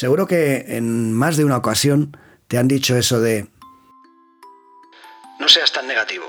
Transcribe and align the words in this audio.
Seguro 0.00 0.26
que 0.26 0.64
en 0.78 1.12
más 1.12 1.36
de 1.36 1.44
una 1.44 1.58
ocasión 1.58 2.16
te 2.48 2.56
han 2.56 2.68
dicho 2.68 2.96
eso 2.96 3.20
de... 3.20 3.50
No 5.38 5.46
seas 5.46 5.72
tan 5.72 5.86
negativo. 5.86 6.24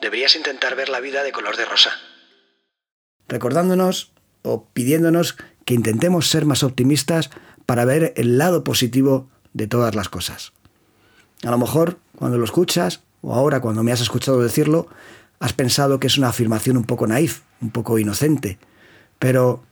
Deberías 0.00 0.36
intentar 0.36 0.76
ver 0.76 0.88
la 0.88 1.00
vida 1.00 1.24
de 1.24 1.32
color 1.32 1.56
de 1.56 1.64
rosa. 1.64 1.90
Recordándonos 3.26 4.12
o 4.42 4.68
pidiéndonos 4.68 5.36
que 5.64 5.74
intentemos 5.74 6.30
ser 6.30 6.46
más 6.46 6.62
optimistas 6.62 7.30
para 7.66 7.84
ver 7.84 8.12
el 8.14 8.38
lado 8.38 8.62
positivo 8.62 9.28
de 9.52 9.66
todas 9.66 9.96
las 9.96 10.08
cosas. 10.08 10.52
A 11.42 11.50
lo 11.50 11.58
mejor, 11.58 11.98
cuando 12.14 12.38
lo 12.38 12.44
escuchas, 12.44 13.00
o 13.20 13.34
ahora 13.34 13.58
cuando 13.58 13.82
me 13.82 13.90
has 13.90 14.00
escuchado 14.00 14.40
decirlo, 14.40 14.86
has 15.40 15.52
pensado 15.52 15.98
que 15.98 16.06
es 16.06 16.18
una 16.18 16.28
afirmación 16.28 16.76
un 16.76 16.84
poco 16.84 17.08
naif, 17.08 17.40
un 17.60 17.72
poco 17.72 17.98
inocente. 17.98 18.60
Pero, 19.18 19.64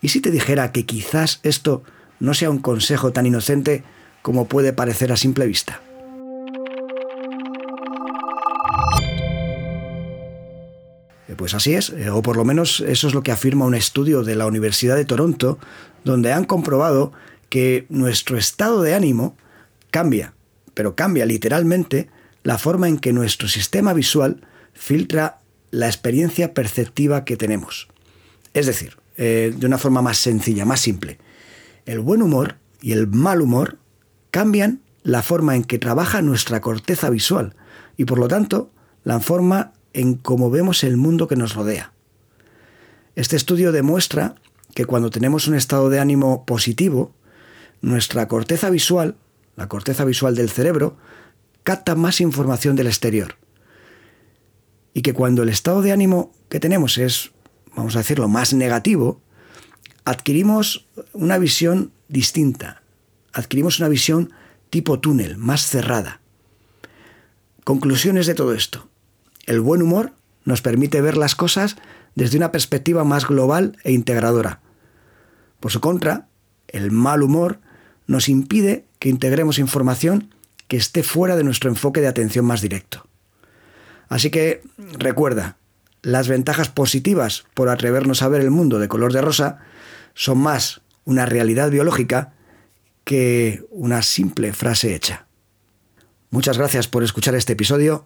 ¿y 0.00 0.08
si 0.08 0.20
te 0.20 0.32
dijera 0.32 0.72
que 0.72 0.84
quizás 0.84 1.38
esto 1.44 1.84
no 2.20 2.34
sea 2.34 2.50
un 2.50 2.58
consejo 2.58 3.12
tan 3.12 3.26
inocente 3.26 3.84
como 4.22 4.46
puede 4.46 4.72
parecer 4.72 5.12
a 5.12 5.16
simple 5.16 5.46
vista? 5.46 5.80
Eh, 11.28 11.34
pues 11.36 11.54
así 11.54 11.74
es, 11.74 11.90
eh, 11.90 12.10
o 12.10 12.22
por 12.22 12.36
lo 12.36 12.44
menos 12.44 12.80
eso 12.80 13.08
es 13.08 13.14
lo 13.14 13.22
que 13.22 13.32
afirma 13.32 13.66
un 13.66 13.74
estudio 13.74 14.22
de 14.22 14.34
la 14.34 14.46
Universidad 14.46 14.96
de 14.96 15.04
Toronto, 15.04 15.58
donde 16.04 16.32
han 16.32 16.44
comprobado 16.44 17.12
que 17.48 17.86
nuestro 17.88 18.38
estado 18.38 18.82
de 18.82 18.94
ánimo 18.94 19.36
cambia, 19.90 20.34
pero 20.74 20.94
cambia 20.94 21.26
literalmente 21.26 22.08
la 22.42 22.58
forma 22.58 22.88
en 22.88 22.98
que 22.98 23.12
nuestro 23.12 23.48
sistema 23.48 23.92
visual 23.92 24.46
filtra 24.72 25.38
la 25.70 25.86
experiencia 25.86 26.54
perceptiva 26.54 27.24
que 27.24 27.36
tenemos. 27.36 27.88
Es 28.54 28.66
decir, 28.66 28.96
eh, 29.16 29.52
de 29.54 29.66
una 29.66 29.78
forma 29.78 30.02
más 30.02 30.18
sencilla, 30.18 30.64
más 30.64 30.80
simple, 30.80 31.18
el 31.88 32.00
buen 32.00 32.20
humor 32.20 32.56
y 32.82 32.92
el 32.92 33.08
mal 33.08 33.40
humor 33.40 33.78
cambian 34.30 34.82
la 35.02 35.22
forma 35.22 35.56
en 35.56 35.64
que 35.64 35.78
trabaja 35.78 36.20
nuestra 36.20 36.60
corteza 36.60 37.08
visual 37.08 37.56
y 37.96 38.04
por 38.04 38.18
lo 38.18 38.28
tanto 38.28 38.70
la 39.04 39.20
forma 39.20 39.72
en 39.94 40.14
cómo 40.14 40.50
vemos 40.50 40.84
el 40.84 40.98
mundo 40.98 41.28
que 41.28 41.36
nos 41.36 41.54
rodea. 41.54 41.94
Este 43.16 43.36
estudio 43.36 43.72
demuestra 43.72 44.34
que 44.74 44.84
cuando 44.84 45.08
tenemos 45.08 45.48
un 45.48 45.54
estado 45.54 45.88
de 45.88 45.98
ánimo 45.98 46.44
positivo, 46.44 47.14
nuestra 47.80 48.28
corteza 48.28 48.68
visual, 48.68 49.16
la 49.56 49.68
corteza 49.68 50.04
visual 50.04 50.34
del 50.34 50.50
cerebro, 50.50 50.98
capta 51.62 51.94
más 51.94 52.20
información 52.20 52.76
del 52.76 52.88
exterior. 52.88 53.36
Y 54.92 55.00
que 55.00 55.14
cuando 55.14 55.42
el 55.42 55.48
estado 55.48 55.80
de 55.80 55.92
ánimo 55.92 56.32
que 56.50 56.60
tenemos 56.60 56.98
es, 56.98 57.32
vamos 57.74 57.96
a 57.96 58.00
decirlo, 58.00 58.28
más 58.28 58.52
negativo, 58.52 59.22
adquirimos 60.08 60.86
una 61.12 61.36
visión 61.36 61.92
distinta, 62.08 62.80
adquirimos 63.34 63.78
una 63.78 63.90
visión 63.90 64.32
tipo 64.70 65.00
túnel, 65.00 65.36
más 65.36 65.66
cerrada. 65.66 66.22
Conclusiones 67.62 68.26
de 68.26 68.34
todo 68.34 68.54
esto. 68.54 68.88
El 69.44 69.60
buen 69.60 69.82
humor 69.82 70.14
nos 70.46 70.62
permite 70.62 71.02
ver 71.02 71.18
las 71.18 71.34
cosas 71.34 71.76
desde 72.14 72.38
una 72.38 72.52
perspectiva 72.52 73.04
más 73.04 73.28
global 73.28 73.76
e 73.84 73.92
integradora. 73.92 74.60
Por 75.60 75.72
su 75.72 75.80
contra, 75.80 76.28
el 76.68 76.90
mal 76.90 77.22
humor 77.22 77.60
nos 78.06 78.30
impide 78.30 78.86
que 79.00 79.10
integremos 79.10 79.58
información 79.58 80.34
que 80.68 80.78
esté 80.78 81.02
fuera 81.02 81.36
de 81.36 81.44
nuestro 81.44 81.68
enfoque 81.68 82.00
de 82.00 82.08
atención 82.08 82.46
más 82.46 82.62
directo. 82.62 83.06
Así 84.08 84.30
que 84.30 84.62
recuerda, 84.78 85.58
las 86.00 86.28
ventajas 86.28 86.70
positivas 86.70 87.44
por 87.52 87.68
atrevernos 87.68 88.22
a 88.22 88.28
ver 88.28 88.40
el 88.40 88.50
mundo 88.50 88.78
de 88.78 88.88
color 88.88 89.12
de 89.12 89.20
rosa 89.20 89.58
son 90.18 90.38
más 90.38 90.80
una 91.04 91.26
realidad 91.26 91.70
biológica 91.70 92.32
que 93.04 93.64
una 93.70 94.02
simple 94.02 94.52
frase 94.52 94.96
hecha. 94.96 95.28
Muchas 96.30 96.58
gracias 96.58 96.88
por 96.88 97.04
escuchar 97.04 97.36
este 97.36 97.52
episodio. 97.52 98.04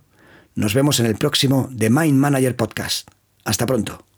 Nos 0.54 0.74
vemos 0.74 1.00
en 1.00 1.06
el 1.06 1.14
próximo 1.16 1.70
The 1.76 1.88
Mind 1.88 2.18
Manager 2.18 2.54
Podcast. 2.54 3.08
Hasta 3.44 3.64
pronto. 3.64 4.11